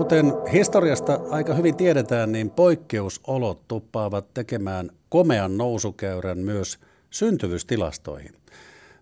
[0.00, 6.78] Kuten historiasta aika hyvin tiedetään, niin poikkeusolot tuppaavat tekemään komean nousukäyrän myös
[7.10, 8.32] syntyvyystilastoihin.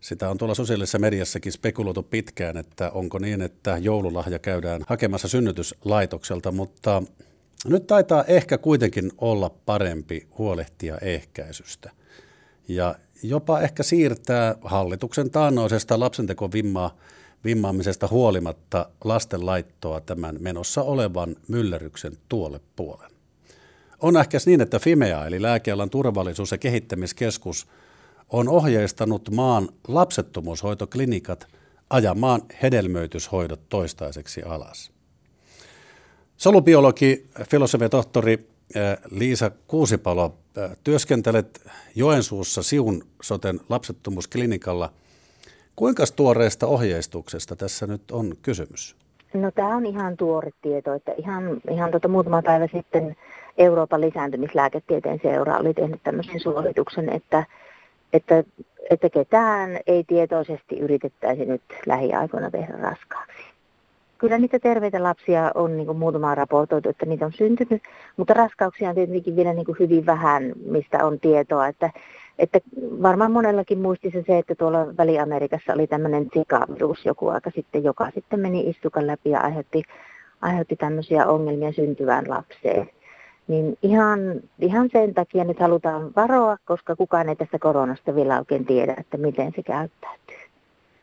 [0.00, 6.52] Sitä on tuolla sosiaalisessa mediassakin spekuloitu pitkään, että onko niin, että joululahja käydään hakemassa synnytyslaitokselta,
[6.52, 7.02] mutta
[7.66, 11.90] nyt taitaa ehkä kuitenkin olla parempi huolehtia ehkäisystä.
[12.68, 16.96] Ja jopa ehkä siirtää hallituksen taannoisesta lapsentekovimmaa
[17.44, 23.10] vimmaamisesta huolimatta lasten laittoa tämän menossa olevan myllerryksen tuolle puolen.
[24.00, 27.66] On ehkä niin, että FIMEA eli lääkealan turvallisuus- ja kehittämiskeskus
[28.28, 31.46] on ohjeistanut maan lapsettomuushoitoklinikat
[31.90, 34.90] ajamaan hedelmöityshoidot toistaiseksi alas.
[36.36, 38.32] Solubiologi, filosofia tohtori
[38.74, 44.92] eh, Liisa Kuusipalo, eh, työskentelet Joensuussa Siun soten lapsettomuusklinikalla.
[45.78, 48.96] Kuinka tuoreesta ohjeistuksesta tässä nyt on kysymys?
[49.34, 53.16] No tämä on ihan tuore tieto, että ihan, ihan tota muutama päivä sitten
[53.58, 57.44] Euroopan lisääntymislääketieteen seura oli tehnyt tämmöisen suosituksen, että,
[58.12, 58.44] että,
[58.90, 63.48] että ketään ei tietoisesti yritettäisi nyt lähiaikoina tehdä raskaaksi
[64.18, 67.82] kyllä niitä terveitä lapsia on niin kuin muutama raportoitu, että niitä on syntynyt,
[68.16, 71.68] mutta raskauksia on tietenkin vielä niin kuin hyvin vähän, mistä on tietoa.
[71.68, 71.90] Että,
[72.38, 72.60] että
[73.02, 78.40] varmaan monellakin muistissa se, että tuolla Väli-Amerikassa oli tämmöinen Zika-virus joku aika sitten, joka sitten
[78.40, 79.82] meni istukan läpi ja aiheutti,
[80.40, 82.90] aiheutti tämmöisiä ongelmia syntyvään lapseen.
[83.48, 84.20] Niin ihan,
[84.60, 89.16] ihan sen takia nyt halutaan varoa, koska kukaan ei tästä koronasta vielä oikein tiedä, että
[89.16, 90.36] miten se käyttäytyy.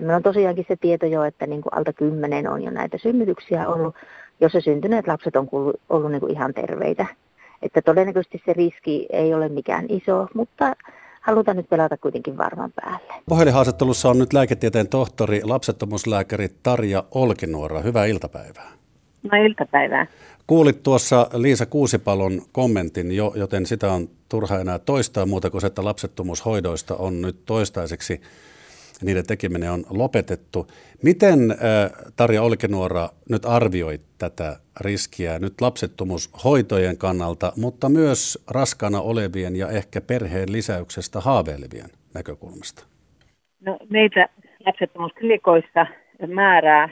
[0.00, 3.68] Meillä on tosiaankin se tieto jo, että niin kuin alta kymmenen on jo näitä synnytyksiä
[3.68, 3.94] ollut,
[4.40, 5.48] jossa syntyneet lapset on
[5.88, 7.06] ollut niin kuin ihan terveitä.
[7.62, 10.76] Että todennäköisesti se riski ei ole mikään iso, mutta
[11.22, 13.12] halutaan nyt pelata kuitenkin varman päälle.
[13.28, 17.80] Puhelinhaastattelussa on nyt lääketieteen tohtori, lapsettomuuslääkäri Tarja Olkinuora.
[17.80, 18.72] Hyvää iltapäivää.
[19.32, 20.06] No iltapäivää.
[20.46, 25.66] Kuulit tuossa Liisa Kuusipalon kommentin jo, joten sitä on turha enää toistaa muuta kuin se,
[25.66, 28.20] että lapsettomuushoidoista on nyt toistaiseksi
[29.04, 30.66] niiden tekeminen on lopetettu.
[31.02, 31.38] Miten
[32.16, 40.00] Tarja Olkenuora nyt arvioi tätä riskiä nyt lapsettomuushoitojen kannalta, mutta myös raskaana olevien ja ehkä
[40.00, 42.86] perheen lisäyksestä haaveilevien näkökulmasta?
[43.60, 44.28] No, meitä
[44.66, 45.86] lapsettomuusklinikoissa
[46.26, 46.88] määrää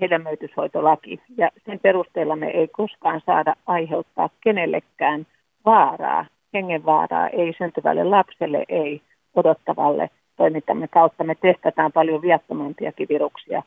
[0.00, 5.26] hedelmöityshoitolaki ja sen perusteella me ei koskaan saada aiheuttaa kenellekään
[5.64, 9.02] vaaraa, hengenvaaraa, ei syntyvälle lapselle, ei
[9.34, 13.62] odottavalle toimintamme kautta me testataan paljon viattomampiakin viruksia,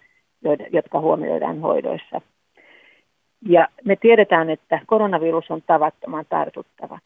[0.72, 2.22] jotka huomioidaan hoidoissa.
[3.50, 7.00] Ja me tiedetään, että koronavirus on tavattoman tartuttava.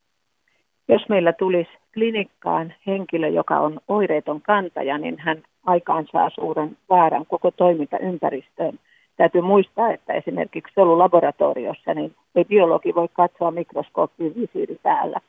[0.88, 7.26] Jos meillä tulisi klinikkaan henkilö, joka on oireeton kantaja, niin hän aikaan saa suuren vaaran
[7.26, 8.80] koko toimintaympäristöön.
[9.18, 15.20] Täytyy muistaa, että esimerkiksi solulaboratoriossa niin ei biologi voi katsoa mikroskooppiin visiiri päällä.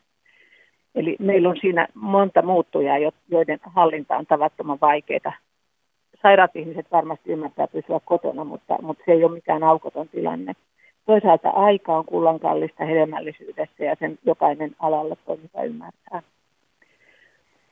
[0.94, 2.96] Eli meillä on siinä monta muuttujaa,
[3.28, 5.32] joiden hallinta on tavattoman vaikeaa.
[6.22, 10.52] Sairaat ihmiset varmasti ymmärtää pysyä kotona, mutta, mutta se ei ole mikään aukoton tilanne.
[11.06, 16.22] Toisaalta aika on kullan kallista hedelmällisyydessä ja sen jokainen alalla toimiva ymmärtää.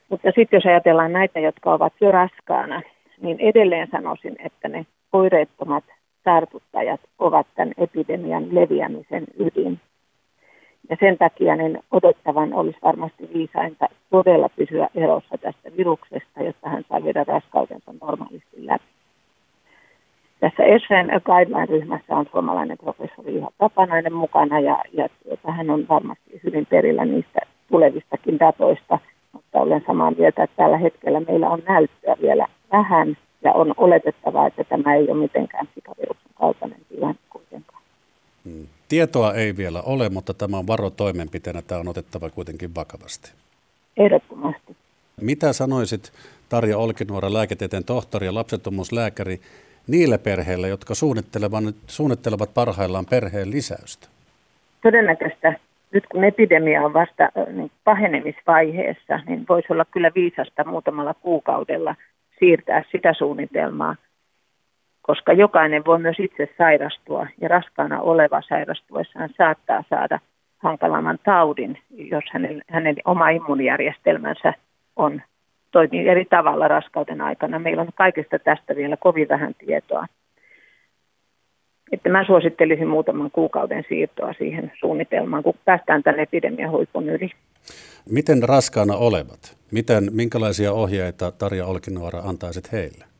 [0.08, 2.82] Mutta sitten jos ajatellaan näitä, jotka ovat jo raskaana,
[3.20, 5.84] niin edelleen sanoisin, että ne oireettomat
[6.24, 9.80] tartuttajat ovat tämän epidemian leviämisen ydin.
[10.90, 16.84] Ja sen takia niin odottavan olisi varmasti viisainta todella pysyä erossa tästä viruksesta, jotta hän
[16.88, 18.84] saa viedä raskautensa normaalisti läpi.
[20.40, 26.40] Tässä Esren Guideline-ryhmässä on suomalainen professori Juha Tapanainen mukana ja, ja tuota, hän on varmasti
[26.44, 28.98] hyvin perillä niistä tulevistakin datoista,
[29.32, 34.46] mutta olen samaa mieltä, että tällä hetkellä meillä on näyttöä vielä vähän ja on oletettavaa,
[34.46, 37.65] että tämä ei ole mitenkään sikaviruksen kaltainen tilanne kuitenkaan.
[38.88, 41.62] Tietoa ei vielä ole, mutta tämä on varotoimenpiteenä.
[41.62, 43.32] Tämä on otettava kuitenkin vakavasti.
[43.96, 44.76] Ehdottomasti.
[45.20, 46.12] Mitä sanoisit
[46.48, 49.40] Tarja Olkinuora, lääketieteen tohtori ja lapsettomuuslääkäri,
[49.86, 54.08] niille perheille, jotka suunnittelevat, suunnittelevat parhaillaan perheen lisäystä?
[54.82, 55.58] Todennäköistä
[55.92, 61.94] nyt kun epidemia on vasta niin pahenemisvaiheessa, niin voisi olla kyllä viisasta muutamalla kuukaudella
[62.38, 63.96] siirtää sitä suunnitelmaa
[65.06, 70.18] koska jokainen voi myös itse sairastua ja raskaana oleva sairastuessaan saattaa saada
[70.58, 74.54] hankalamman taudin, jos hänen, hänen oma immunijärjestelmänsä
[74.96, 75.22] on
[75.70, 77.58] toimii eri tavalla raskauden aikana.
[77.58, 80.06] Meillä on kaikesta tästä vielä kovin vähän tietoa.
[81.92, 87.30] Että mä suosittelisin muutaman kuukauden siirtoa siihen suunnitelmaan, kun päästään tämän epidemian huipun yli.
[88.10, 89.56] Miten raskaana olevat?
[89.72, 93.15] Miten, minkälaisia ohjeita Tarja Olkinuora antaisit heille?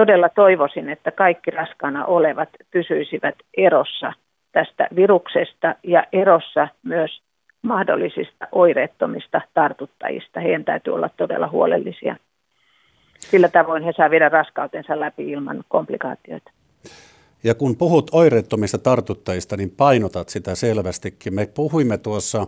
[0.00, 4.12] Todella toivoisin, että kaikki raskaana olevat pysyisivät erossa
[4.52, 7.20] tästä viruksesta ja erossa myös
[7.62, 10.40] mahdollisista oireettomista tartuttajista.
[10.40, 12.16] Heidän täytyy olla todella huolellisia.
[13.18, 16.50] Sillä tavoin he saa viedä raskautensa läpi ilman komplikaatioita.
[17.44, 21.34] Ja kun puhut oireettomista tartuttajista, niin painotat sitä selvästikin.
[21.34, 22.46] Me puhuimme tuossa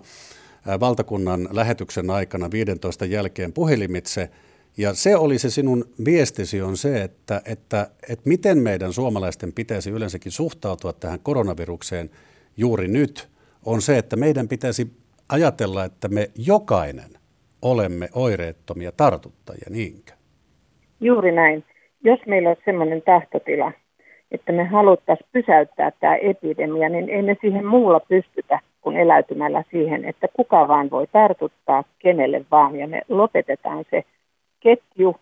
[0.80, 4.30] valtakunnan lähetyksen aikana 15 jälkeen puhelimitse,
[4.78, 9.90] ja se oli se sinun viestisi on se, että, että, että miten meidän suomalaisten pitäisi
[9.90, 12.10] yleensäkin suhtautua tähän koronavirukseen
[12.56, 13.28] juuri nyt,
[13.66, 14.86] on se, että meidän pitäisi
[15.28, 17.10] ajatella, että me jokainen
[17.62, 20.12] olemme oireettomia tartuttajia, niinkö?
[21.00, 21.64] Juuri näin.
[22.04, 23.72] Jos meillä on sellainen tahtotila,
[24.31, 30.04] että me haluttaisiin pysäyttää tämä epidemia, niin ei me siihen muulla pystytä kuin eläytymällä siihen,
[30.04, 34.04] että kuka vaan voi tartuttaa kenelle vaan ja me lopetetaan se
[34.60, 35.16] ketju,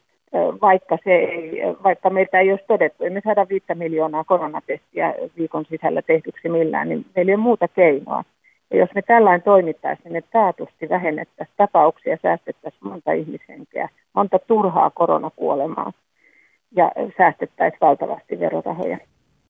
[0.62, 6.02] vaikka, se ei, vaikka meitä ei olisi todettu, emme saada viittä miljoonaa koronatestiä viikon sisällä
[6.02, 8.24] tehdyksi millään, niin meillä ei ole muuta keinoa.
[8.70, 15.92] Ja jos me tällainen toimittaisiin, niin taatusti vähennettäisiin tapauksia, säästettäisiin monta ihmishenkeä, monta turhaa koronakuolemaa
[16.76, 18.98] ja säästettäisiin valtavasti verorahoja.